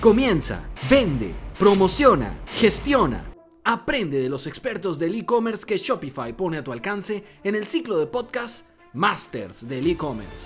[0.00, 3.24] Comienza, vende, promociona, gestiona.
[3.64, 7.98] Aprende de los expertos del e-commerce que Shopify pone a tu alcance en el ciclo
[7.98, 10.44] de podcast Masters del e-commerce.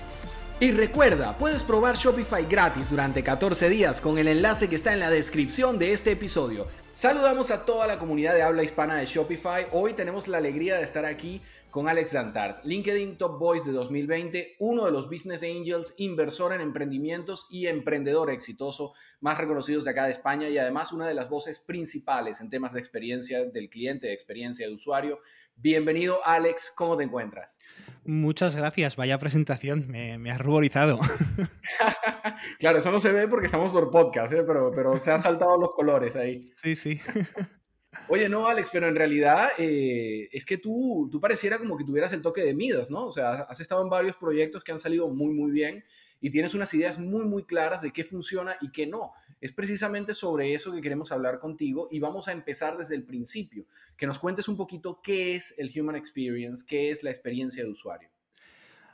[0.61, 5.01] Y recuerda, puedes probar Shopify gratis durante 14 días con el enlace que está en
[5.01, 6.67] la descripción de este episodio.
[6.93, 9.67] Saludamos a toda la comunidad de habla hispana de Shopify.
[9.73, 11.41] Hoy tenemos la alegría de estar aquí
[11.71, 16.59] con Alex Dantart, LinkedIn Top Voice de 2020, uno de los Business Angels, inversor en
[16.59, 21.29] emprendimientos y emprendedor exitoso más reconocidos de acá de España y además una de las
[21.29, 25.19] voces principales en temas de experiencia del cliente, de experiencia de usuario.
[25.55, 27.57] Bienvenido Alex, ¿cómo te encuentras?
[28.03, 30.99] Muchas gracias, vaya presentación, me, me has ruborizado.
[32.59, 34.43] claro, eso no se ve porque estamos por podcast, ¿eh?
[34.45, 36.41] pero, pero se han saltado los colores ahí.
[36.57, 36.99] Sí, sí.
[38.07, 42.13] Oye, no, Alex, pero en realidad eh, es que tú, tú pareciera como que tuvieras
[42.13, 43.05] el toque de Midas, ¿no?
[43.05, 45.83] O sea, has estado en varios proyectos que han salido muy, muy bien
[46.21, 49.11] y tienes unas ideas muy, muy claras de qué funciona y qué no.
[49.41, 53.65] Es precisamente sobre eso que queremos hablar contigo y vamos a empezar desde el principio,
[53.97, 57.71] que nos cuentes un poquito qué es el Human Experience, qué es la experiencia de
[57.71, 58.10] usuario.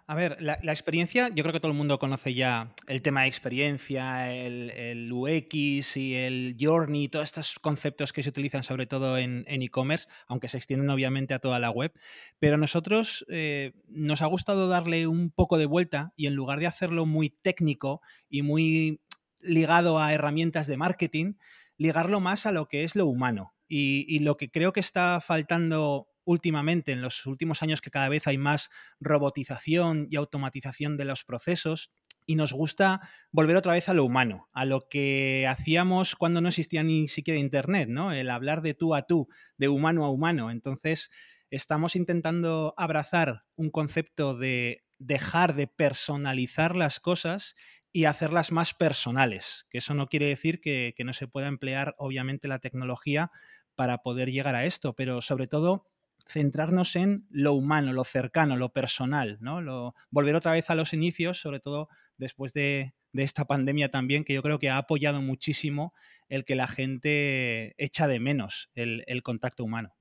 [0.09, 3.27] A ver, la, experiencia, yo creo que todo el mundo conoce ya el tema de
[3.27, 9.43] experiencia, el, UX y el Journey, todos estos conceptos que se utilizan sobre todo en
[9.47, 11.91] e-commerce, aunque se extienden obviamente a toda la web.
[12.39, 16.61] Pero a nosotros eh, nos ha gustado darle un poco de vuelta y en lugar
[16.61, 17.99] de hacerlo muy técnico
[18.29, 19.01] y muy
[19.41, 21.33] ligado a herramientas de marketing,
[21.75, 23.55] ligarlo más a lo que es lo humano.
[23.67, 28.27] y lo que creo que está faltando últimamente, en los últimos años que cada vez
[28.27, 31.91] hay más robotización y automatización de los procesos,
[32.27, 32.99] y nos gusta
[33.31, 37.39] volver otra vez a lo humano, a lo que hacíamos cuando no existía ni siquiera
[37.39, 38.11] Internet, ¿no?
[38.11, 40.51] El hablar de tú a tú, de humano a humano.
[40.51, 41.09] Entonces,
[41.49, 47.55] estamos intentando abrazar un concepto de dejar de personalizar las cosas
[47.93, 51.95] y hacerlas más personales, que eso no quiere decir que, que no se pueda emplear,
[51.97, 53.31] obviamente, la tecnología
[53.75, 55.87] para poder llegar a esto, pero sobre todo
[56.29, 59.93] centrarnos en lo humano, lo cercano, lo personal, ¿no?
[60.09, 64.43] Volver otra vez a los inicios, sobre todo después de, esta pandemia también, que yo
[64.43, 65.93] creo que ha apoyado muchísimo
[66.29, 69.95] el que la gente echa de menos el, contacto humano.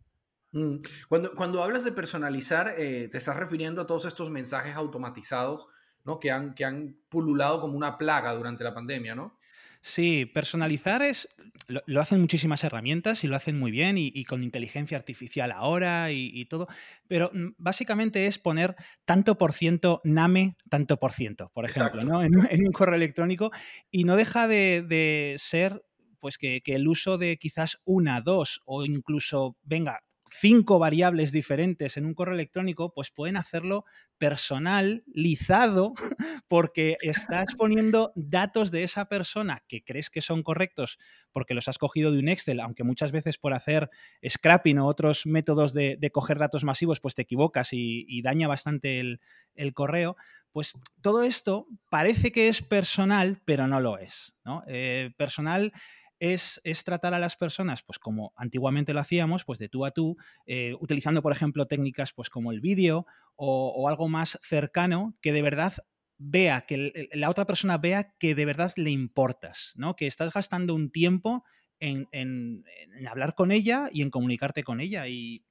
[0.53, 0.77] Mm.
[1.09, 5.67] Cuando, cuando hablas de personalizar, eh, te estás refiriendo a todos estos mensajes automatizados
[6.05, 6.21] ¿no?
[6.21, 9.39] que, han, que han pululado como una plaga durante la pandemia, ¿no?
[9.87, 11.29] Sí, personalizar es.
[11.69, 16.45] Lo, hacen muchísimas herramientas y lo hacen muy bien y, con inteligencia artificial ahora y,
[16.47, 16.67] todo.
[17.07, 18.75] Pero mm, básicamente es poner
[19.05, 22.21] tanto por ciento NAME, tanto por ciento, por ejemplo, ¿no?
[22.21, 23.53] En, un correo electrónico.
[23.89, 25.85] Y no deja de, ser
[26.19, 30.01] pues que, que, el uso de quizás una, dos o incluso, venga,
[30.31, 33.85] cinco variables diferentes en un correo electrónico, pues pueden hacerlo
[34.19, 35.95] personalizado
[36.49, 40.99] porque estás poniendo datos de esa persona que crees que son correctos
[41.33, 43.91] porque los has cogido de un Excel, aunque muchas veces por hacer
[44.27, 49.75] scrapping o otros métodos de, coger datos masivos, pues te equivocas y, daña bastante el,
[49.75, 50.17] correo,
[50.51, 50.73] pues
[51.03, 54.37] todo esto parece que es personal, pero no lo es.
[54.45, 54.65] ¿no?
[54.67, 55.73] Eh, personal
[56.19, 60.17] es, tratar a las personas, pues como antiguamente lo hacíamos, pues de tú a tú,
[60.47, 65.43] eh, utilizando, por ejemplo, técnicas pues como el vídeo o, algo más cercano que de
[65.43, 65.75] verdad
[66.19, 69.97] vea, que la otra persona vea que de verdad le importas, ¿no?
[69.97, 71.45] Que estás gastando un tiempo
[71.79, 72.65] en,
[73.09, 75.09] hablar con ella y en comunicarte con ella.
[75.09, 75.45] y,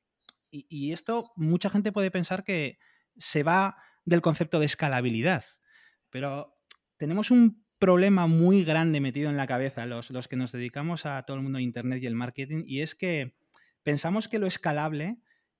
[0.92, 2.80] esto mucha gente puede pensar que
[3.18, 5.44] se va del concepto de escalabilidad,
[6.10, 6.58] pero
[6.98, 11.22] tenemos un problema muy grande metido en la cabeza los, los que nos dedicamos a
[11.22, 13.36] todo el mundo de Internet y el marketing, y es que
[13.84, 15.20] pensamos que lo escalable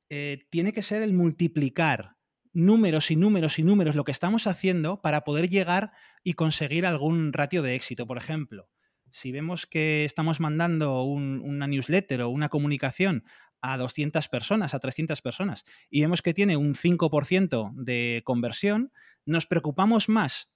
[0.10, 2.16] eh, tiene que ser el multiplicar
[2.52, 5.92] números y números y números lo que estamos haciendo para poder llegar
[6.24, 8.08] y conseguir algún ratio de éxito.
[8.08, 8.72] Por ejemplo,
[9.12, 13.24] si vemos que estamos mandando una newsletter o una comunicación
[13.62, 18.92] a 200 personas, a 300 personas, y vemos que tiene un 5% de conversión,
[19.28, 20.55] nos preocupamos más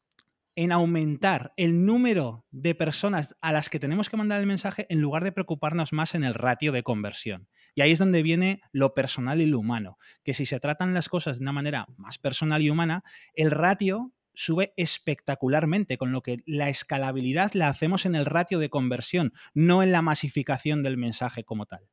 [0.59, 4.99] en aumentar el número de personas a las que tenemos que mandar el mensaje en
[4.99, 7.47] lugar de preocuparnos más en el ratio de conversión.
[7.75, 11.07] Y ahí es donde viene lo personal y lo humano, que si se tratan las
[11.07, 13.03] cosas de una manera más personal y humana,
[13.35, 18.69] el ratio sube espectacularmente, con lo que la escalabilidad la hacemos en el ratio de
[18.69, 21.87] conversión, no en la masificación del mensaje como tal.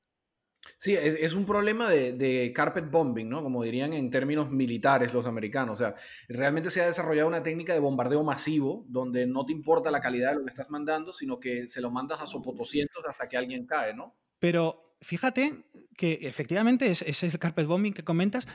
[0.79, 3.43] Sí, es, un problema de, carpet bombing, ¿no?
[3.43, 5.81] Como dirían en términos militares los americanos.
[5.81, 5.95] O sea,
[6.29, 10.31] realmente se ha desarrollado una técnica de bombardeo masivo donde no te importa la calidad
[10.31, 13.67] de lo que estás mandando, sino que se lo mandas a sopotoscientos hasta que alguien
[13.67, 14.15] cae, ¿no?
[14.39, 15.65] Pero fíjate
[15.97, 18.47] que efectivamente ese es el carpet bombing que comentas,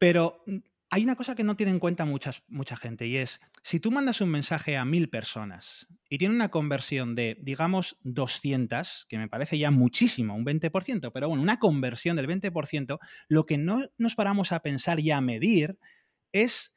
[0.00, 0.42] pero
[0.90, 3.90] hay una cosa que no tiene en cuenta muchas, mucha gente y es, si tú
[3.90, 9.28] mandas un mensaje a mil personas y tiene una conversión de, digamos, 200, que me
[9.28, 12.98] parece ya muchísimo, un 20%, pero bueno, una conversión del 20%,
[13.28, 15.78] lo que no nos paramos a pensar y a medir
[16.32, 16.76] es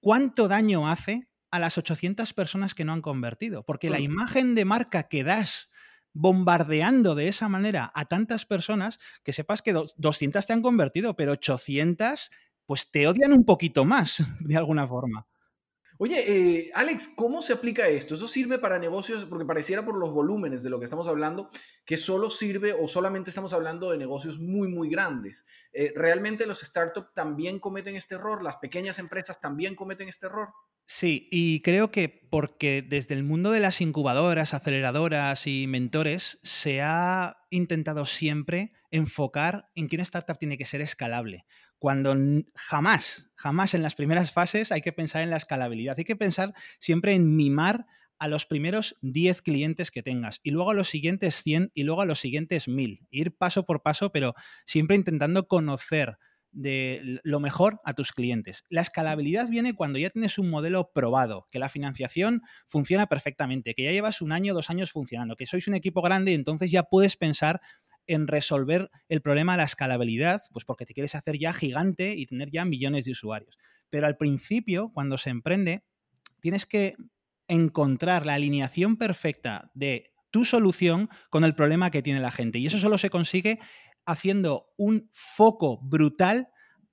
[0.00, 4.64] cuánto daño hace a las 800 personas que no han convertido, porque la imagen de
[4.64, 5.70] marca que das
[6.12, 11.32] bombardeando de esa manera a tantas personas, que sepas que 200 te han convertido, pero
[11.32, 12.30] 800
[12.70, 15.26] pues te odian un poquito más, de alguna forma.
[15.98, 18.14] Oye, eh, Alex, ¿cómo se aplica esto?
[18.14, 19.24] ¿Eso sirve para negocios?
[19.24, 21.48] Porque pareciera por los volúmenes de lo que estamos hablando,
[21.84, 25.44] que solo sirve o solamente estamos hablando de negocios muy, muy grandes.
[25.72, 28.40] Eh, ¿Realmente los startups también cometen este error?
[28.40, 30.50] ¿Las pequeñas empresas también cometen este error?
[30.86, 36.82] Sí, y creo que porque desde el mundo de las incubadoras, aceleradoras y mentores se
[36.82, 41.46] ha intentado siempre enfocar en que una startup tiene que ser escalable.
[41.80, 42.14] Cuando
[42.54, 45.96] jamás, jamás en las primeras fases hay que pensar en la escalabilidad.
[45.96, 47.86] Hay que pensar siempre en mimar
[48.18, 52.02] a los primeros 10 clientes que tengas y luego a los siguientes 100 y luego
[52.02, 53.06] a los siguientes 1000.
[53.10, 54.34] Ir paso por paso, pero
[54.66, 56.18] siempre intentando conocer
[56.52, 58.66] de lo mejor a tus clientes.
[58.68, 63.84] La escalabilidad viene cuando ya tienes un modelo probado, que la financiación funciona perfectamente, que
[63.84, 66.82] ya llevas un año, dos años funcionando, que sois un equipo grande y entonces ya
[66.82, 67.62] puedes pensar
[68.10, 72.26] en resolver el problema de la escalabilidad, pues porque te quieres hacer ya gigante y
[72.26, 73.56] tener ya millones de usuarios.
[73.88, 75.84] Pero al principio, cuando se emprende,
[76.40, 76.96] tienes que
[77.46, 82.58] encontrar la alineación perfecta de tu solución con el problema que tiene la gente.
[82.58, 83.60] Y eso solo se consigue
[84.06, 86.48] haciendo un foco brutal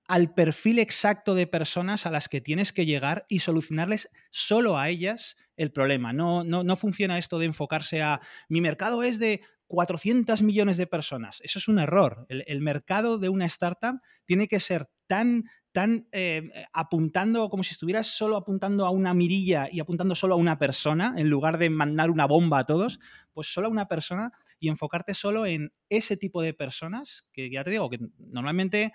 [0.08, 4.90] al perfil exacto de personas a las que tienes que llegar y solucionarles solo a
[4.90, 6.14] ellas el problema.
[6.14, 10.88] No, no, no funciona esto de enfocarse a mi mercado es de 400 millones de
[10.88, 11.42] personas.
[11.44, 12.26] Eso es un error.
[12.30, 18.08] El, mercado de una startup tiene que ser tan, tan eh, apuntando como si estuvieras
[18.08, 22.10] solo apuntando a una mirilla y apuntando solo a una persona, en lugar de mandar
[22.10, 23.00] una bomba a todos,
[23.34, 27.64] pues solo a una persona y enfocarte solo en ese tipo de personas, que ya
[27.64, 28.94] te digo, que normalmente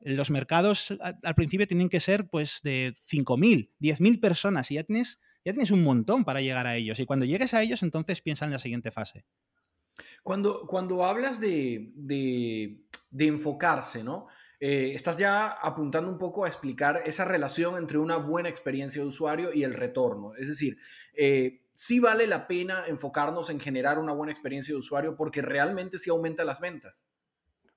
[0.00, 4.84] los mercados al, principio tienen que ser pues de 5.000, 10.000 personas y ya
[5.44, 6.98] ya tienes un montón para llegar a ellos.
[7.00, 9.24] Y cuando llegues a ellos, entonces piensa en la siguiente fase.
[10.22, 11.92] Cuando, cuando hablas de,
[13.18, 14.26] enfocarse, ¿no?
[14.60, 19.08] Eh, estás ya apuntando un poco a explicar esa relación entre una buena experiencia de
[19.08, 20.34] usuario y el retorno.
[20.36, 20.78] Es decir,
[21.14, 25.98] eh, sí vale la pena enfocarnos en generar una buena experiencia de usuario porque realmente
[25.98, 27.04] sí aumenta las ventas.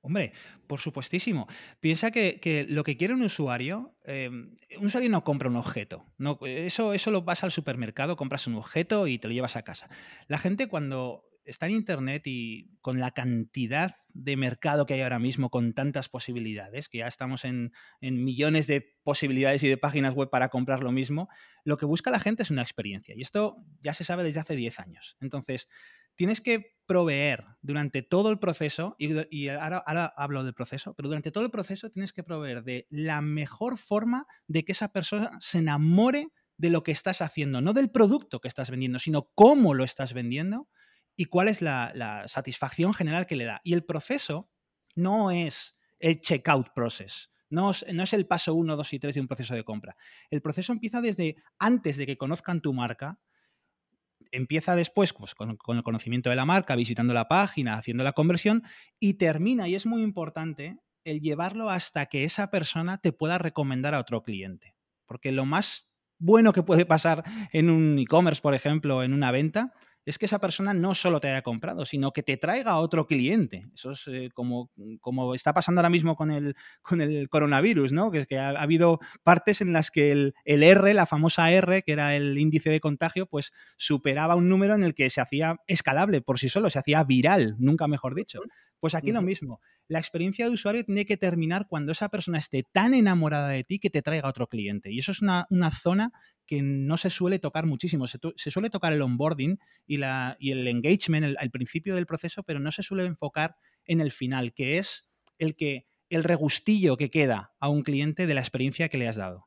[0.02, 0.32] Hombre,
[0.68, 1.48] por supuestísimo.
[1.82, 6.06] Piensa que, lo que quiere un usuario, eh, un usuario no compra un objeto.
[6.18, 9.64] No, eso, eso lo vas al supermercado, compras un objeto y te lo llevas a
[9.64, 9.90] casa.
[10.28, 15.20] La gente cuando está en Internet y con la cantidad de mercado que hay ahora
[15.20, 17.72] mismo, con tantas posibilidades, que ya estamos en,
[18.02, 21.30] millones de posibilidades y de páginas web para comprar lo mismo,
[21.64, 23.16] lo que busca la gente es una experiencia.
[23.16, 25.18] Y esto ya se sabe desde hace 10 años.
[25.22, 25.70] Entonces,
[26.16, 31.32] tienes que proveer durante todo el proceso, y, ahora, ahora, hablo del proceso, pero durante
[31.32, 35.60] todo el proceso tienes que proveer de la mejor forma de que esa persona se
[35.60, 39.84] enamore de lo que estás haciendo, no del producto que estás vendiendo, sino cómo lo
[39.84, 40.68] estás vendiendo
[41.18, 43.60] y cuál es la, satisfacción general que le da.
[43.64, 44.50] Y el proceso
[44.96, 47.32] no es el checkout process.
[47.50, 49.96] No es, el paso 1, 2 y 3 de un proceso de compra.
[50.30, 53.20] El proceso empieza desde antes de que conozcan tu marca,
[54.32, 58.12] empieza después pues, con, con, el conocimiento de la marca, visitando la página, haciendo la
[58.12, 58.64] conversión
[59.00, 63.96] y termina, y es muy importante, el llevarlo hasta que esa persona te pueda recomendar
[63.96, 64.76] a otro cliente.
[65.06, 65.90] Porque lo más
[66.20, 69.74] bueno que puede pasar en un e-commerce, por ejemplo, en una venta,
[70.08, 73.08] es que esa persona no solo te haya comprado, sino que te traiga a otro
[73.08, 73.66] cliente.
[73.76, 74.72] Eso es eh, como,
[75.02, 78.10] como está pasando ahora mismo con el, con el coronavirus, ¿no?
[78.10, 81.92] Que, que ha, habido partes en las que el, el, R, la famosa R, que
[81.92, 86.22] era el índice de contagio, pues superaba un número en el que se hacía escalable
[86.22, 88.40] por sí solo, se hacía viral, nunca mejor dicho.
[88.80, 89.60] Pues aquí lo mismo.
[89.88, 93.80] La experiencia de usuario tiene que terminar cuando esa persona esté tan enamorada de ti
[93.80, 94.92] que te traiga a otro cliente.
[94.92, 96.12] Y eso es una, una zona
[96.48, 98.08] que no se suele tocar muchísimo.
[98.08, 102.60] Se, suele tocar el onboarding y, la, y el engagement al principio del proceso, pero
[102.60, 105.06] no se suele enfocar en el final, que es
[105.38, 109.18] el que el regustillo que queda a un cliente de la experiencia que le has
[109.18, 109.47] dado.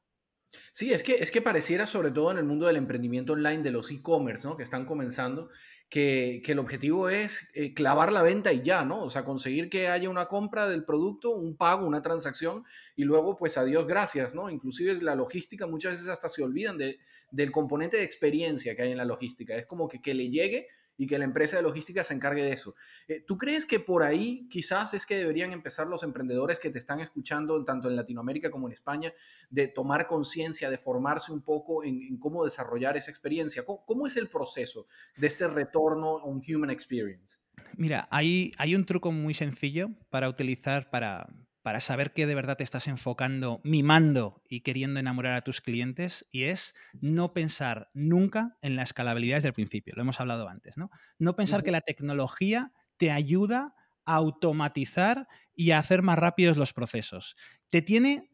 [0.73, 3.71] Sí, es que, es que pareciera, sobre todo en el mundo del emprendimiento online, de
[3.71, 4.57] los e-commerce, ¿no?
[4.57, 5.49] que están comenzando,
[5.91, 9.03] que, el objetivo es eh, clavar la venta y ya, ¿no?
[9.03, 12.65] O sea, conseguir que haya una compra del producto, un pago, una transacción
[12.97, 14.51] y luego, pues, adiós, gracias, ¿no?
[14.51, 16.99] Inclusive la logística muchas veces hasta se olvidan de,
[17.33, 19.57] del componente de experiencia que hay en la logística.
[19.57, 20.69] Es como que, que le llegue
[21.01, 22.75] y que la empresa de logística se encargue de eso.
[23.09, 26.77] Eh, ¿Tú crees que por ahí quizás es que deberían empezar los emprendedores que te
[26.77, 29.11] están escuchando, tanto en Latinoamérica como en España,
[29.49, 33.65] de tomar conciencia, de formarse un poco en, cómo desarrollar esa experiencia?
[33.65, 37.39] ¿Cómo, es el proceso de este retorno a un human experience?
[37.79, 41.29] Mira, hay, hay un truco muy sencillo para utilizar para,
[41.71, 46.27] para saber que de verdad te estás enfocando, mimando y queriendo enamorar a tus clientes,
[46.33, 49.95] y es no pensar nunca en la escalabilidad desde el principio.
[49.95, 50.91] Lo hemos hablado antes, ¿no?
[51.21, 56.73] No pensar que la tecnología te ayuda a automatizar y a hacer más rápidos los
[56.73, 57.37] procesos.
[57.69, 58.33] Te tiene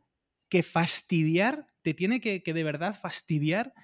[0.49, 3.75] que fastidiar, te tiene que, que de verdad fastidiar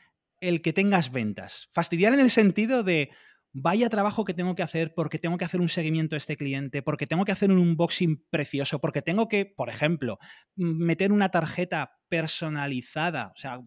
[0.41, 1.69] el que tengas ventas.
[1.75, 3.11] Fastidiar en el sentido de,
[3.53, 6.83] vaya trabajo que tengo que hacer porque tengo que hacer un seguimiento a este cliente,
[6.83, 10.19] porque tengo que hacer un unboxing precioso, porque tengo que, por ejemplo,
[10.57, 13.61] meter una tarjeta personalizada, o sea,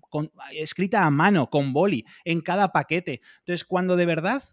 [0.54, 3.22] escrita a mano, con boli, en cada paquete.
[3.40, 4.44] Entonces, cuando de verdad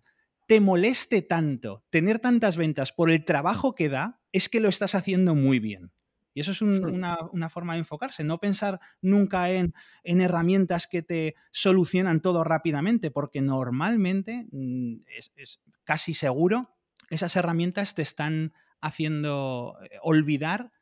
[0.46, 4.94] te moleste tanto tener tantas ventas por el trabajo que da, es que lo estás
[4.94, 5.92] haciendo muy bien.
[6.34, 9.74] Y eso es una, forma de enfocarse, no pensar nunca en,
[10.04, 16.76] herramientas que te solucionan todo rápidamente, porque normalmente mm, es, casi seguro
[17.10, 20.72] esas herramientas te están haciendo eh, olvidar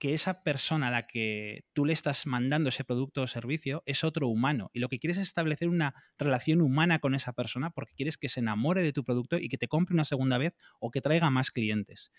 [0.00, 4.02] que esa persona a la que tú le estás mandando ese producto o servicio es
[4.02, 4.70] otro humano.
[4.72, 8.30] Y lo que quieres es establecer una relación humana con esa persona porque quieres que
[8.30, 11.28] se enamore de tu producto y que te compre una segunda vez o que traiga
[11.28, 12.10] más clientes.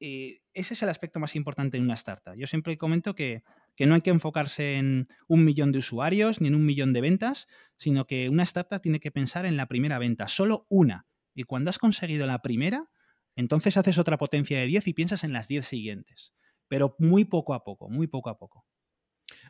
[0.00, 2.34] Eh, ese es el aspecto más importante en una startup.
[2.34, 3.44] Yo siempre comento que,
[3.78, 7.48] no hay que enfocarse en un millón de usuarios ni en un millón de ventas,
[7.76, 11.06] sino que una startup tiene que pensar en la primera venta, solo una.
[11.34, 12.90] Y cuando has conseguido la primera,
[13.36, 16.34] entonces haces otra potencia de 10 y piensas en las 10 siguientes.
[16.66, 18.64] Pero muy poco a poco, muy poco a poco.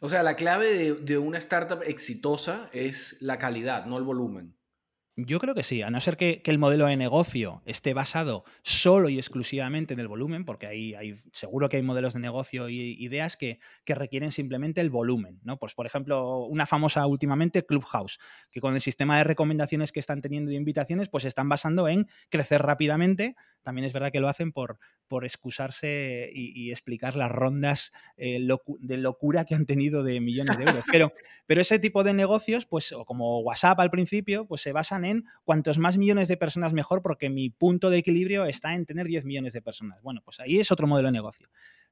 [0.00, 4.59] O sea, la clave de una startup exitosa es la calidad, no el volumen.
[5.26, 9.08] Yo creo que sí, a no ser que, el modelo de negocio esté basado solo
[9.08, 12.96] y exclusivamente en el volumen, porque hay, hay seguro que hay modelos de negocio y
[12.98, 15.40] ideas que, requieren simplemente el volumen.
[15.58, 18.18] Pues, por ejemplo, una famosa últimamente, Clubhouse,
[18.50, 22.06] que con el sistema de recomendaciones que están teniendo de invitaciones, pues están basando en
[22.28, 23.34] crecer rápidamente.
[23.62, 24.78] También es verdad que lo hacen por,
[25.10, 28.38] por excusarse y, explicar las rondas eh,
[28.78, 30.84] de locura que han tenido de millones de euros.
[30.92, 31.12] Pero,
[31.46, 35.78] pero ese tipo de negocios, pues, como WhatsApp al principio, pues se basan en cuantos
[35.78, 39.52] más millones de personas mejor, porque mi punto de equilibrio está en tener 10 millones
[39.52, 40.00] de personas.
[40.00, 41.48] Bueno, pues ahí es otro modelo de negocio.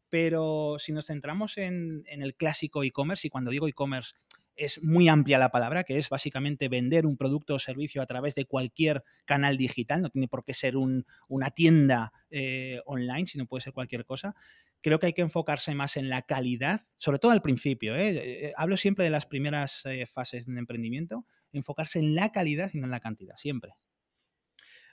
[0.08, 4.14] Pero si nos centramos en, en el clásico e-commerce, y cuando digo e-commerce
[4.58, 8.34] es muy amplia la palabra, que es básicamente vender un producto o servicio a través
[8.34, 13.62] de cualquier canal digital, no tiene por qué ser una tienda eh, online, sino puede
[13.62, 14.34] ser cualquier cosa.
[14.80, 17.94] Creo que hay que enfocarse más en la calidad, sobre todo al principio.
[17.96, 18.10] ¿eh?
[18.16, 22.86] Eh, hablo siempre de las primeras fases de emprendimiento, enfocarse en la calidad y no
[22.86, 23.74] en la cantidad, siempre.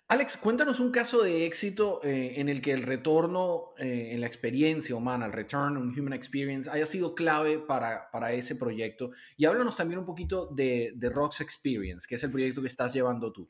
[0.08, 4.28] Alex, cuéntanos un caso de éxito eh, en el que el retorno eh, en la
[4.28, 9.10] experiencia humana, el return on human experience, haya sido clave para, para ese proyecto.
[9.36, 12.94] Y háblanos también un poquito de, de Rocks Experience, que es el proyecto que estás
[12.94, 13.50] llevando tú.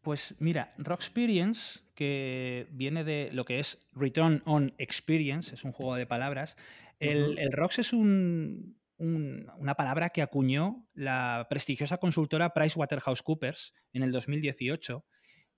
[0.00, 5.72] Pues mira, Rock Experience, que viene de lo que es Return on Experience, es un
[5.72, 6.54] juego de palabras.
[7.00, 14.12] El, el ROX es un, una palabra que acuñó la prestigiosa consultora PricewaterhouseCoopers en el
[14.12, 15.04] 2018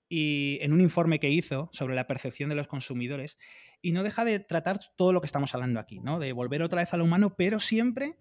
[0.09, 3.37] y en un informe que hizo sobre la percepción de los consumidores
[3.81, 6.19] y no deja de tratar todo lo que estamos hablando aquí, ¿no?
[6.19, 8.17] De volver otra vez a lo humano, pero siempre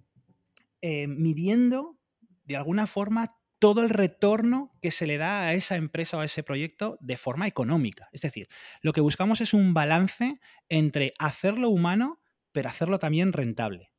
[0.82, 1.98] eh, midiendo
[2.44, 6.24] de alguna forma todo el retorno que se le da a esa empresa o a
[6.24, 8.08] ese proyecto de forma económica.
[8.12, 8.48] Es decir,
[8.82, 12.20] lo que buscamos es un balance entre hacerlo humano,
[12.52, 13.90] pero hacerlo también rentable.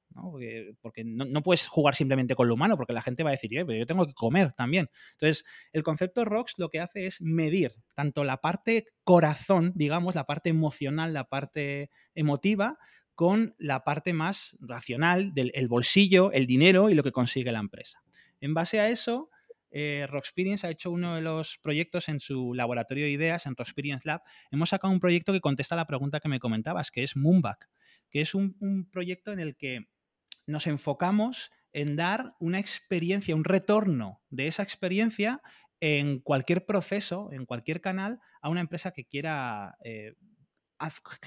[0.81, 3.77] Porque, no, puedes jugar simplemente con lo humano, porque la gente va a decir, pero
[3.77, 4.89] yo tengo que comer también.
[5.13, 10.25] Entonces, el concepto ROX lo que hace es medir tanto la parte corazón, digamos, la
[10.25, 12.77] parte emocional, la parte emotiva,
[13.15, 18.01] con la parte más racional del bolsillo, el dinero y lo que consigue la empresa.
[18.39, 19.29] En base a eso,
[19.71, 24.07] eh, Rocksperience ha hecho uno de los proyectos en su laboratorio de ideas, en Rocksperience
[24.07, 24.21] Lab.
[24.51, 27.69] Hemos sacado un proyecto que contesta la pregunta que me comentabas, que es Moonback,
[28.09, 29.88] que es un proyecto en el que
[30.50, 35.41] nos enfocamos en dar una experiencia, un retorno de esa experiencia
[35.79, 40.15] en cualquier proceso, en cualquier canal, a una empresa que quiera, eh,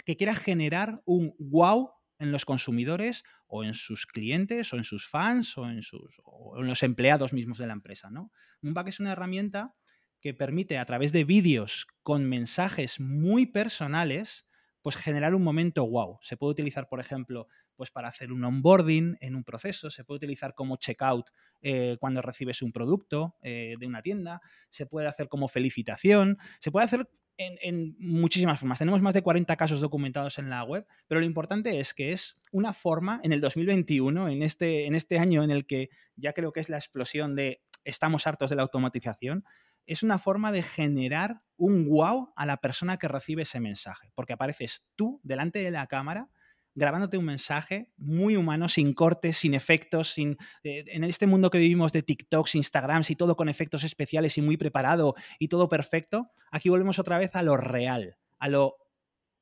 [0.04, 5.08] que quiera generar un wow en los consumidores o en sus clientes o en sus
[5.08, 6.20] fans o en, sus,
[6.56, 8.10] en los empleados mismos de la empresa.
[8.10, 8.30] ¿no?
[8.60, 9.74] Moonback es una herramienta
[10.20, 14.46] que permite a través de vídeos con mensajes muy personales,
[14.80, 16.18] pues generar un momento wow.
[16.22, 20.16] Se puede utilizar, por ejemplo, pues para hacer un onboarding en un proceso, se puede
[20.16, 25.28] utilizar como checkout eh, cuando recibes un producto eh, de una tienda, se puede hacer
[25.28, 28.78] como felicitación, se puede hacer en, muchísimas formas.
[28.78, 32.40] Tenemos más de 40 casos documentados en la web, pero lo importante es que es
[32.50, 36.52] una forma en el 2021, en este, en este año en el que ya creo
[36.52, 39.44] que es la explosión de estamos hartos de la automatización,
[39.86, 44.32] es una forma de generar un wow a la persona que recibe ese mensaje, porque
[44.32, 46.30] apareces tú delante de la cámara
[46.74, 51.58] grabándote un mensaje muy humano, sin cortes, sin efectos, sin eh, en este mundo que
[51.58, 56.30] vivimos de TikToks, Instagrams y todo con efectos especiales y muy preparado y todo perfecto,
[56.50, 58.76] aquí volvemos otra vez a lo real, a lo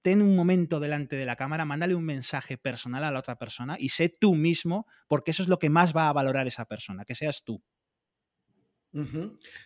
[0.03, 3.77] ten un momento delante de la cámara, mándale un mensaje personal a la otra persona
[3.79, 7.05] y sé tú mismo, porque eso es lo que más va a valorar esa persona,
[7.05, 7.63] que seas tú.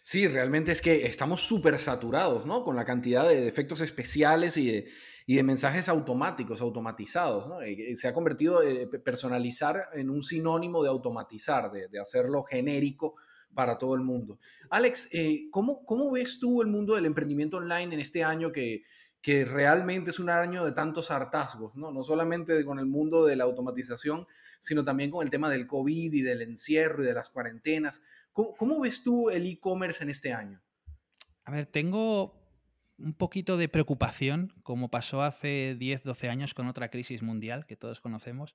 [0.02, 2.62] Sí, realmente es que estamos súper saturados, ¿no?
[2.62, 4.90] Con la cantidad de efectos especiales y de,
[5.26, 7.59] y de mensajes automáticos, automatizados, ¿no?
[7.95, 13.14] Se ha convertido eh, personalizar en un sinónimo de automatizar, de, hacerlo genérico
[13.54, 14.38] para todo el mundo.
[14.71, 18.83] Alex, eh, ¿cómo, ¿cómo ves tú el mundo del emprendimiento online en este año que,
[19.25, 21.90] que realmente es un año de tantos hartazgos, ¿no?
[21.90, 24.26] No solamente con el mundo de la automatización,
[24.61, 28.02] sino también con el tema del COVID y del encierro y de las cuarentenas.
[28.35, 30.61] ¿Cómo, ves tú el e-commerce en este año?
[31.47, 32.43] A ver, tengo
[32.98, 37.76] un poquito de preocupación, como pasó hace 10, 12 años con otra crisis mundial que
[37.76, 38.54] todos conocemos,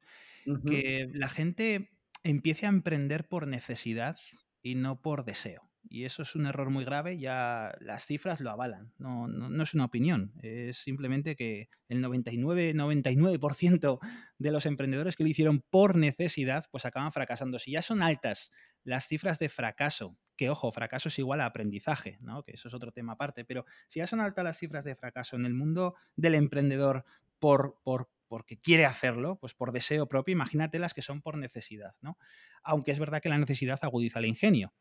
[0.65, 1.91] que la gente
[2.23, 4.17] empiece a emprender por necesidad
[4.61, 5.69] y no por deseo.
[5.91, 9.73] Y eso es un error muy grave, ya las cifras lo avalan, no, no, es
[9.73, 13.99] una opinión, es simplemente que el 99, 99%
[14.37, 17.59] de los emprendedores que lo hicieron por necesidad, pues acaban fracasando.
[17.59, 18.51] Si ya son altas
[18.83, 22.43] las cifras de fracaso, que ojo, fracaso es igual a aprendizaje, ¿no?
[22.43, 25.35] que eso es otro tema aparte, pero si ya son altas las cifras de fracaso
[25.35, 27.03] en el mundo del emprendedor
[27.39, 31.95] por, por porque quiere hacerlo, pues por deseo propio, imagínate las que son por necesidad,
[31.99, 32.17] ¿no?
[32.63, 34.71] Aunque es verdad que la necesidad agudiza el ingenio.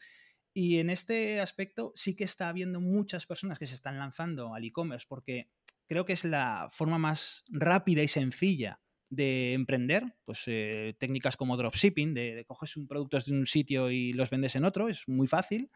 [0.54, 4.64] Y en este aspecto sí que está habiendo muchas personas que se están lanzando al
[4.64, 5.50] e-commerce porque
[5.88, 11.56] creo que es la forma más rápida y sencilla de emprender, pues eh, técnicas como
[11.56, 15.08] dropshipping, de, de coges un productos de un sitio y los vendes en otro, es
[15.08, 15.70] muy fácil.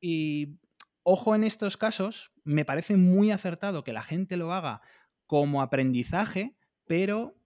[0.00, 0.58] Y
[1.02, 4.80] ojo en estos casos, me parece muy acertado que la gente lo haga
[5.26, 7.36] como aprendizaje, pero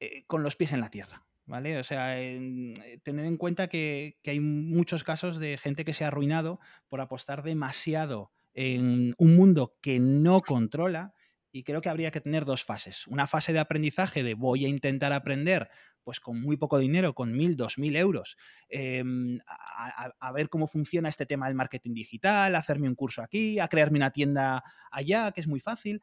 [0.00, 1.26] eh, con los pies en la tierra.
[1.46, 1.78] ¿Vale?
[1.78, 6.08] O sea, eh, tener en cuenta que, hay muchos casos de gente que se ha
[6.08, 11.12] arruinado por apostar demasiado en un mundo que no controla
[11.54, 13.06] y creo que habría que tener dos fases.
[13.06, 15.70] Una fase de aprendizaje de voy a intentar aprender
[16.02, 18.36] pues con muy poco dinero, con mil, dos mil euros,
[18.68, 23.60] em, a, a, ver cómo funciona este tema del marketing digital, hacerme un curso aquí,
[23.60, 26.02] a crearme una tienda allá, que es muy fácil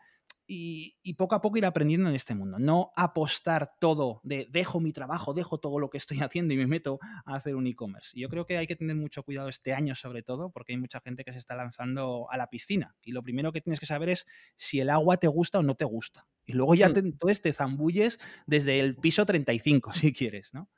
[0.54, 2.60] y, poco a poco ir aprendiendo en este mundo.
[2.60, 6.68] No apostar todo de dejo mi trabajo, dejo todo lo que estoy haciendo y me
[6.68, 8.20] meto a hacer un e-commerce.
[8.20, 11.00] Yo creo que hay que tener mucho cuidado este año sobre todo porque hay mucha
[11.00, 14.10] gente que se está lanzando a la piscina y lo primero que tienes que saber
[14.10, 16.28] es si el agua te gusta o no te gusta.
[16.46, 16.94] Y luego ya hmm.
[16.94, 20.70] te, entonces te zambulles desde el piso 35 si quieres, ¿no?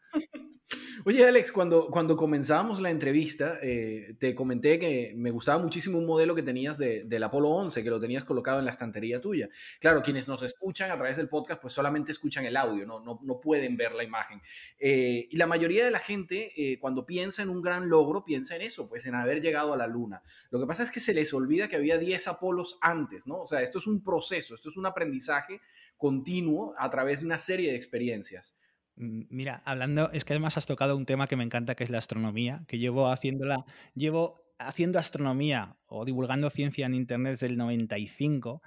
[1.06, 6.06] Oye, Alex, cuando, cuando comenzamos la entrevista, eh, te comenté que me gustaba muchísimo un
[6.06, 9.50] modelo que tenías de, del Apolo 11, que lo tenías colocado en la estantería tuya.
[9.80, 13.20] Claro, quienes nos escuchan a través del podcast, pues solamente escuchan el audio, no, no,
[13.24, 14.42] no pueden ver la imagen.
[14.80, 18.56] Eh, y la mayoría de la gente, eh, cuando piensa en un gran logro, piensa
[18.56, 20.22] en eso, pues en haber llegado a la Luna.
[20.52, 23.42] Lo que pasa es que se les olvida que había 10 Apolos antes, ¿no?
[23.42, 25.60] O sea, esto es un proceso, esto es un aprendizaje
[25.98, 28.54] continuo a través de una serie de experiencias.
[28.96, 31.98] Mira, hablando, es que además has tocado un tema que me encanta, que es la
[31.98, 38.62] astronomía, que llevo haciéndola, llevo haciendo astronomía o divulgando ciencia en Internet desde el 95.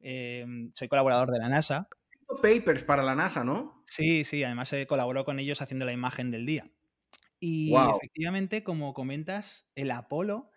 [0.00, 1.88] Em, soy colaborador de la NASA.
[2.42, 3.82] Papers para la NASA, ¿no?
[3.86, 6.70] Sí, sí, además he colaborado con ellos haciendo la imagen del día.
[7.40, 10.50] Y efectivamente, como comentas, el Apolo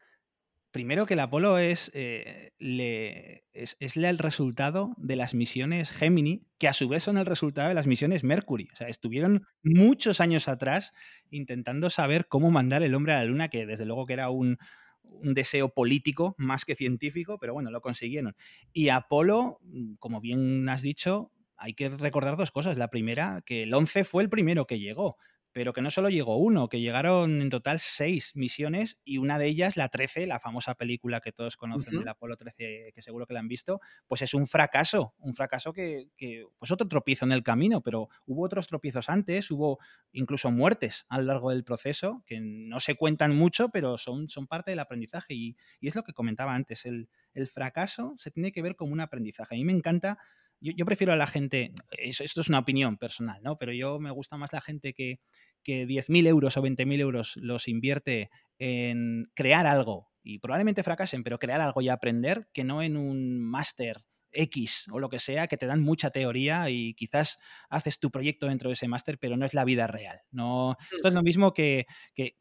[0.77, 6.73] Primero que el Apolo es, eh, es, el resultado de las misiones Gemini, que a
[6.73, 8.67] su vez son el resultado de las misiones Mercury.
[8.71, 10.93] O sea, estuvieron muchos años atrás
[11.31, 14.59] intentando saber cómo mandar el hombre a la Luna, que desde luego que era un,
[15.01, 18.35] un deseo político más que científico, pero bueno, lo consiguieron.
[18.71, 19.59] Y Apolo,
[19.97, 22.77] como bien has dicho, hay que recordar dos cosas.
[22.77, 25.17] La primera, que el 11 fue el primero que llegó
[25.57, 29.47] pero que no solo llegó uno, que llegaron en total seis misiones y una de
[29.47, 33.33] ellas, la 13, la famosa película que todos conocen del Apolo 13, que seguro que
[33.33, 36.11] la han visto, pues es un fracaso, un fracaso que,
[36.59, 39.79] pues otro tropiezo en el camino, pero hubo otros tropiezos antes, hubo
[40.11, 44.45] incluso muertes a lo largo del proceso, que no se cuentan mucho, pero son, son
[44.45, 48.61] parte del aprendizaje y, es lo que comentaba antes, el, el fracaso se tiene que
[48.61, 49.55] ver como un aprendizaje.
[49.55, 50.19] A mí me encanta
[50.59, 53.57] yo, prefiero a la gente, esto es una opinión personal, ¿no?
[53.57, 55.19] Pero yo me gusta más la gente que,
[55.67, 61.39] que 10.000 euros o 20.000 euros los invierte en crear algo y probablemente fracasen, pero
[61.39, 65.57] crear algo y aprender, que no en un máster X o lo que sea, que
[65.57, 67.37] te dan mucha teoría y quizás
[67.69, 70.21] haces tu proyecto dentro de ese máster, pero no es la vida real.
[70.31, 72.35] No, esto es lo mismo que, que eh,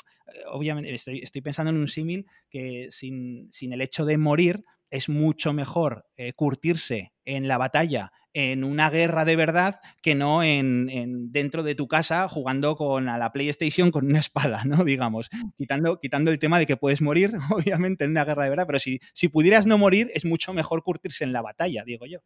[0.46, 5.08] obviamente, estoy, estoy, pensando en un símil que sin, sin, el hecho de morir, es
[5.08, 11.32] mucho mejor eh, curtirse en la batalla, en una guerra de verdad, que no en,
[11.32, 14.84] dentro de tu casa jugando con a la PlayStation con una espada, ¿no?
[14.84, 18.66] Digamos, quitando, quitando el tema de que puedes morir, obviamente, en una guerra de verdad,
[18.66, 22.20] pero si, si pudieras no morir, es mucho mejor curtirse en la batalla, digo yo.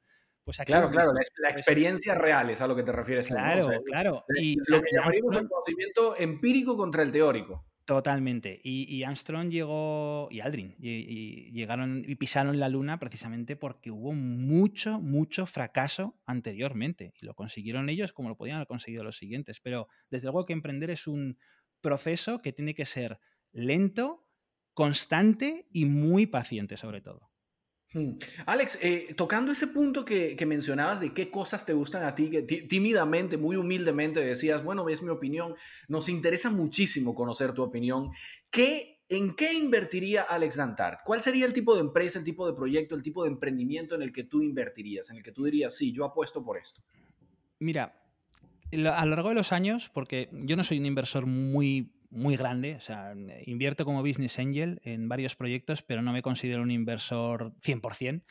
[0.44, 3.28] Pues claro, claro, la, experiencia real es a lo que te refieres.
[3.28, 4.24] Claro, claro.
[4.36, 7.69] Y lo que llamaríamos el conocimiento empírico contra el teórico.
[7.90, 8.60] Totalmente.
[8.62, 15.00] Y, Armstrong llegó, y Aldrin, y, llegaron y pisaron la luna precisamente porque hubo mucho,
[15.00, 17.12] mucho fracaso anteriormente.
[17.20, 19.58] Y lo consiguieron ellos como lo podían haber conseguido los siguientes.
[19.58, 21.36] Pero desde luego que emprender es un
[21.80, 23.18] proceso que tiene que ser
[23.50, 24.24] lento,
[24.72, 27.29] constante y muy paciente sobre todo.
[28.46, 32.42] Alex, eh, tocando ese punto que, mencionabas de qué cosas te gustan a ti, que
[32.42, 35.54] tímidamente, muy humildemente decías, bueno, es mi opinión,
[35.88, 38.10] nos interesa muchísimo conocer tu opinión.
[38.50, 41.00] ¿Qué, ¿En qué invertiría Alex Dantart?
[41.04, 44.02] ¿Cuál sería el tipo de empresa, el tipo de proyecto, el tipo de emprendimiento en
[44.02, 46.82] el que tú invertirías, en el que tú dirías, sí, yo apuesto por esto?
[47.58, 48.00] Mira,
[48.72, 52.74] a lo largo de los años, porque yo no soy un inversor muy muy grande,
[52.74, 53.14] o sea,
[53.46, 58.24] invierto como business angel en varios proyectos, pero no me considero un inversor 100%.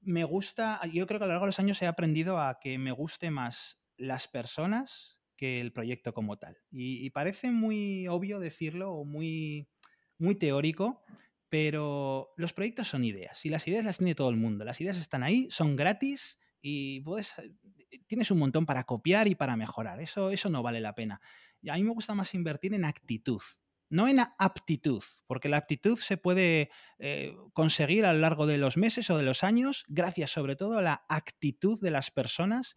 [0.00, 2.78] Me gusta, yo creo que a lo largo de los años he aprendido a que
[2.78, 6.58] me guste más las personas que el proyecto como tal.
[6.70, 9.68] Y, parece muy obvio decirlo o muy,
[10.18, 11.04] muy teórico,
[11.48, 14.64] pero los proyectos son ideas y las ideas las tiene todo el mundo.
[14.64, 17.32] Las ideas están ahí, son gratis y puedes,
[18.06, 20.00] tienes un montón para copiar y para mejorar.
[20.00, 21.20] Eso, eso no vale la pena.
[21.60, 23.42] Y a mí me gusta más invertir en actitud,
[23.90, 28.76] no en aptitud, porque la aptitud se puede eh, conseguir a lo largo de los
[28.76, 32.76] meses o de los años, gracias sobre todo a la actitud de las personas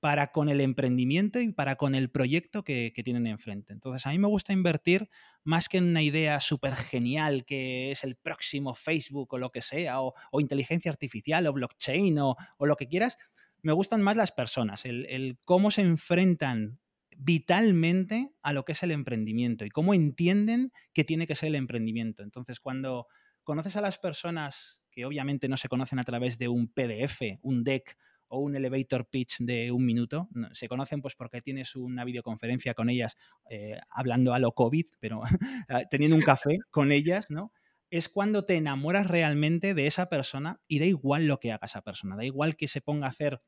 [0.00, 3.72] para con el emprendimiento y para con el proyecto que, tienen enfrente.
[3.72, 5.08] Entonces, a mí me gusta invertir
[5.44, 9.62] más que en una idea súper genial que es el próximo Facebook o lo que
[9.62, 13.18] sea, o, inteligencia artificial o blockchain o, lo que quieras.
[13.62, 16.80] Me gustan más las personas, el cómo se enfrentan
[17.20, 21.54] vitalmente a lo que es el emprendimiento y cómo entienden que tiene que ser el
[21.54, 22.22] emprendimiento.
[22.22, 23.06] Entonces, cuando
[23.44, 27.62] conoces a las personas que obviamente no se conocen a través de un PDF, un
[27.62, 27.96] deck
[28.28, 32.88] o un elevator pitch de un minuto, se conocen pues porque tienes una videoconferencia con
[32.88, 33.16] ellas
[33.50, 35.20] eh, hablando a lo COVID, pero
[35.90, 37.52] teniendo un café con ellas, ¿no?
[37.90, 41.82] Es cuando te enamoras realmente de esa persona y da igual lo que haga esa
[41.82, 43.40] persona, da igual que se ponga a hacer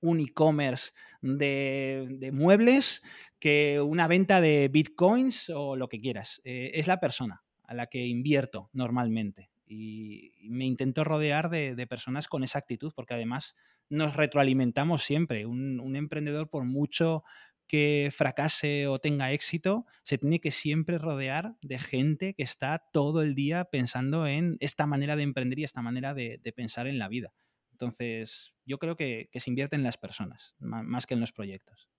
[0.00, 3.02] un e-commerce de, muebles
[3.38, 6.42] que una venta de bitcoins o lo que quieras.
[6.44, 9.50] Eh, es la persona a la que invierto normalmente.
[9.66, 13.56] Y me intento rodear de, personas con esa actitud, porque además
[13.88, 15.46] nos retroalimentamos siempre.
[15.46, 17.24] Un, emprendedor, por mucho
[17.66, 23.22] que fracase o tenga éxito, se tiene que siempre rodear de gente que está todo
[23.22, 27.08] el día pensando en esta manera de emprender y esta manera de pensar en la
[27.08, 27.32] vida.
[27.74, 31.90] Entonces, yo creo que, se invierte en las personas, más que en los proyectos.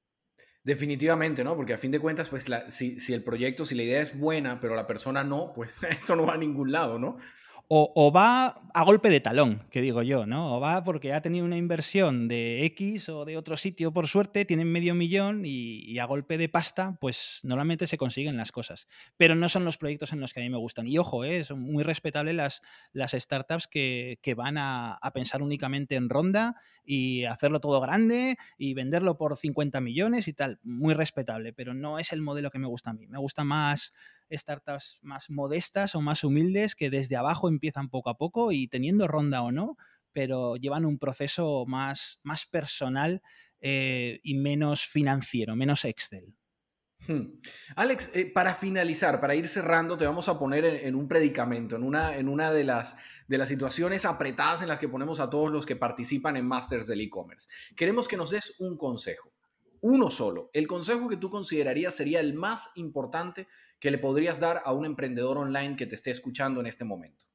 [0.63, 1.56] Definitivamente, ¿no?
[1.56, 4.62] Porque a fin de cuentas, pues si, si, el proyecto, si la idea es buena,
[4.62, 7.17] pero la persona no, pues eso no va a ningún lado, ¿no?
[7.67, 10.58] O, va a golpe de talón, que digo yo, ¿no?
[10.58, 14.45] O va porque ha tenido una inversión de X o de otro sitio, por suerte,
[14.45, 18.88] tienen medio millón y, a golpe de pasta, pues normalmente se consiguen las cosas.
[19.17, 20.88] Pero no son los proyectos en los que a mí me gustan.
[20.88, 21.43] Y ojo, ¿eh?
[21.43, 22.62] son muy respetables las,
[22.93, 29.17] las startups que, van a, pensar únicamente en ronda y hacerlo todo grande y venderlo
[29.17, 30.60] por 50 millones y tal.
[30.63, 33.08] Muy respetable, pero no es el modelo que me gusta a mí.
[33.08, 33.93] Me gusta más
[34.32, 39.08] startups más modestas o más humildes que desde abajo empiezan poco a poco y teniendo
[39.08, 39.78] ronda o no,
[40.14, 43.22] pero llevan un proceso más, más personal
[43.60, 46.36] eh, y menos financiero, menos Excel.
[47.08, 47.40] Hmm.
[47.76, 51.84] Alex, eh, para finalizar, para ir cerrando, te vamos a poner en, un predicamento, en
[51.84, 52.96] una, en una de, las,
[53.28, 56.88] de las situaciones apretadas en las que ponemos a todos los que participan en Masters
[56.88, 57.48] del e-commerce.
[57.76, 59.32] Queremos que nos des un consejo.
[59.82, 63.48] Uno solo, el consejo que tú considerarías sería el más importante
[63.80, 67.26] que le podrías dar a un emprendedor online que te esté escuchando en este momento?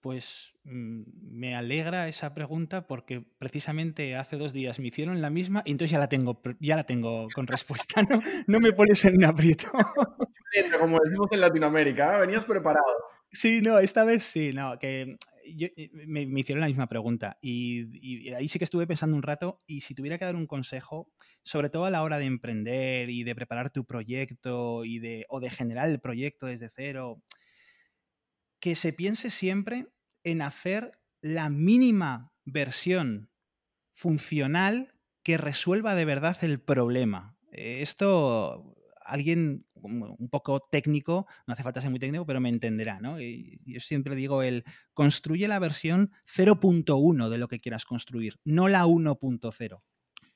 [0.00, 5.62] Pues mm, me alegra esa pregunta porque precisamente hace dos días me hicieron la misma
[5.66, 8.02] y entonces ya la tengo, ya la tengo con respuesta.
[8.02, 9.66] No, no me pones en un aprieto.
[10.78, 12.20] Como decimos en Latinoamérica, ¿eh?
[12.20, 12.96] venías preparado.
[13.30, 18.48] Sí, no, esta vez sí, no, que eh, me, hicieron la misma pregunta y, ahí
[18.48, 21.10] sí que estuve pensando un rato y si tuviera que dar un consejo,
[21.42, 25.40] sobre todo a la hora de emprender y de preparar tu proyecto y de, o
[25.40, 27.22] de generar el proyecto desde cero,
[28.60, 29.86] que se piense siempre
[30.24, 33.30] en hacer la mínima versión
[33.92, 37.36] funcional que resuelva de verdad el problema.
[37.52, 43.00] Eh, esto, alguien un poco técnico, no hace falta ser muy técnico, pero me entenderá,
[43.00, 43.18] ¿no?
[43.20, 48.86] yo siempre digo el construye la versión 0.1 de lo que quieras construir, no la
[48.86, 49.82] 1.0.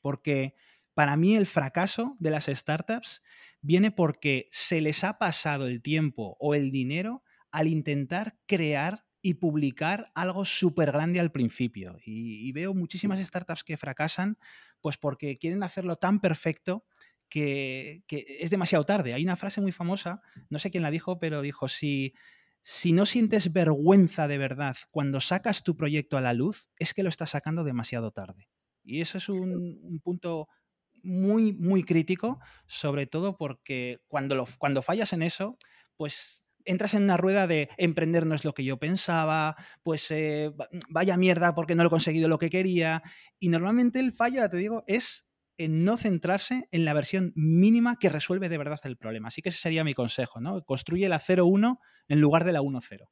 [0.01, 0.55] Porque
[0.95, 3.23] para mí el fracaso de las startups
[3.61, 9.35] viene porque se les ha pasado el tiempo o el dinero al intentar crear y
[9.35, 11.97] publicar algo súper grande al principio.
[12.05, 14.37] Y, veo muchísimas startups que fracasan
[14.83, 16.85] pues porque quieren hacerlo tan perfecto
[17.29, 19.15] que, es demasiado tarde.
[19.15, 22.15] Hay una frase muy famosa, no sé quién la dijo, pero dijo, si,
[22.63, 27.03] si no sientes vergüenza de verdad cuando sacas tu proyecto a la luz, es que
[27.03, 28.49] lo estás sacando demasiado tarde.
[28.83, 30.49] Y eso es un, un punto
[31.03, 35.57] muy, muy crítico, sobre todo porque cuando, lo, cuando fallas en eso,
[35.97, 40.53] pues entras en una rueda de emprender no es lo que yo pensaba, pues eh,
[40.89, 43.03] vaya mierda porque no lo he conseguido lo que quería.
[43.39, 48.09] Y normalmente el fallo, te digo, es en no centrarse en la versión mínima que
[48.09, 49.29] resuelve de verdad el problema.
[49.29, 50.63] Así que ese sería mi consejo, ¿no?
[50.63, 53.09] Construye la 0.1 en lugar de la 1.0.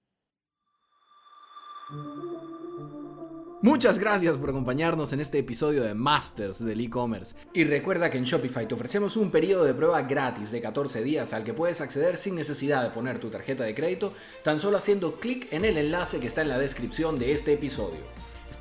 [3.62, 7.36] Muchas gracias por acompañarnos en este episodio de Masters del e-commerce.
[7.54, 11.32] Y recuerda que en Shopify te ofrecemos un periodo de prueba gratis de 14 días
[11.32, 15.12] al que puedes acceder sin necesidad de poner tu tarjeta de crédito, tan solo haciendo
[15.12, 18.00] clic en el enlace que está en la descripción de este episodio.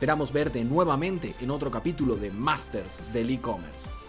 [0.02, 4.01] Esperamos verte nuevamente en otro capítulo de Masters del e-commerce.